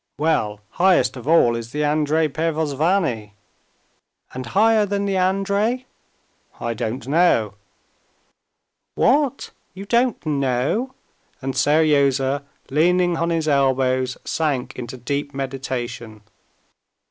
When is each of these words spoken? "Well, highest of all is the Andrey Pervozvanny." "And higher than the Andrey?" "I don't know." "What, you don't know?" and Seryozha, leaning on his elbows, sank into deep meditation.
"Well, 0.17 0.61
highest 0.71 1.15
of 1.15 1.27
all 1.27 1.55
is 1.55 1.73
the 1.73 1.83
Andrey 1.83 2.27
Pervozvanny." 2.27 3.35
"And 4.33 4.47
higher 4.47 4.83
than 4.83 5.05
the 5.05 5.15
Andrey?" 5.15 5.85
"I 6.59 6.73
don't 6.73 7.07
know." 7.07 7.53
"What, 8.95 9.51
you 9.75 9.85
don't 9.85 10.25
know?" 10.25 10.95
and 11.39 11.53
Seryozha, 11.55 12.41
leaning 12.71 13.15
on 13.17 13.29
his 13.29 13.47
elbows, 13.47 14.17
sank 14.25 14.73
into 14.75 14.97
deep 14.97 15.35
meditation. 15.35 16.23